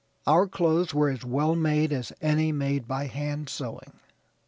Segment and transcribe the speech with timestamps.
[0.25, 3.99] Our clothes were as well made as any made by hand sewing.